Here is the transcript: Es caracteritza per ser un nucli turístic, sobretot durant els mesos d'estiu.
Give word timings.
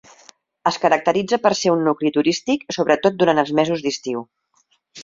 Es 0.69 0.79
caracteritza 0.85 1.39
per 1.45 1.51
ser 1.61 1.75
un 1.75 1.85
nucli 1.89 2.13
turístic, 2.17 2.67
sobretot 2.79 3.21
durant 3.21 3.45
els 3.45 3.57
mesos 3.63 3.87
d'estiu. 3.89 4.31